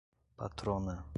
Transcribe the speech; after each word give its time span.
patrona 0.39 1.03